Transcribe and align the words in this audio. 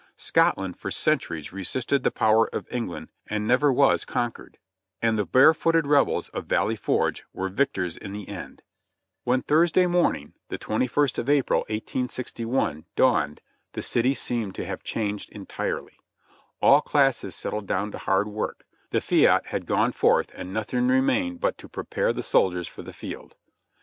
Scotland 0.17 0.75
for 0.77 0.89
centuries 0.89 1.53
resisted 1.53 2.01
the 2.01 2.09
power 2.09 2.47
of 2.47 2.65
England 2.73 3.09
and 3.27 3.47
never 3.47 3.71
was 3.71 4.03
conquered; 4.03 4.57
and 4.99 5.15
the 5.15 5.27
barefooted 5.27 5.85
rebels 5.85 6.27
of 6.29 6.47
Valley 6.47 6.75
Forge 6.75 7.23
were 7.33 7.49
victors 7.49 7.97
in 7.97 8.11
the 8.11 8.27
end.' 8.27 8.27
UFE 8.31 8.31
IN 8.31 8.43
THE 8.49 8.63
BARRACKS 8.63 9.23
23 9.23 9.29
When 9.29 9.41
Thursday 9.43 9.85
mornuig, 10.19 10.33
the 10.49 10.57
21st 10.57 11.17
of 11.19 11.29
April, 11.29 11.59
1861, 11.69 12.85
dawned, 12.95 13.41
the 13.73 13.83
city 13.83 14.15
seemed 14.15 14.55
to 14.55 14.65
have 14.65 14.81
changed 14.83 15.29
entirely. 15.29 15.99
All 16.63 16.81
classes 16.81 17.35
settled 17.35 17.67
down 17.67 17.91
to 17.91 17.99
hard 17.99 18.27
work, 18.27 18.65
the 18.89 19.01
fiat 19.01 19.45
had 19.45 19.67
gone 19.67 19.91
forth 19.91 20.31
and 20.33 20.51
nothing 20.51 20.87
remained 20.87 21.39
but 21.39 21.59
to 21.59 21.69
prepare 21.69 22.11
the 22.11 22.23
soldiers 22.23 22.67
for 22.67 22.81
the 22.81 22.91
field. 22.91 23.35